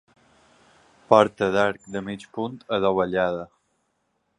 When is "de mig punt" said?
1.97-2.59